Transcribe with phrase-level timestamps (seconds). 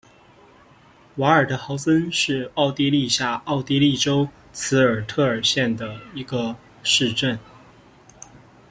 [1.17, 7.37] 瓦尔德豪森是奥地利下奥地利州茨韦特尔县的一个市镇。